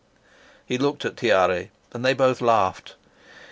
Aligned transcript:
He 0.65 0.79
looked 0.79 1.05
at 1.05 1.15
Tiare, 1.15 1.69
and 1.93 2.03
they 2.03 2.15
both 2.15 2.41
laughed. 2.41 2.95